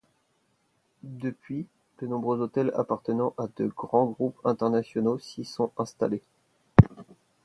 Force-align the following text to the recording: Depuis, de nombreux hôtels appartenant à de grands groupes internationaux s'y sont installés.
Depuis, 1.03 1.67
de 1.99 2.07
nombreux 2.07 2.39
hôtels 2.41 2.71
appartenant 2.75 3.35
à 3.37 3.45
de 3.57 3.67
grands 3.67 4.07
groupes 4.07 4.39
internationaux 4.45 5.19
s'y 5.19 5.45
sont 5.45 5.71
installés. 5.77 6.23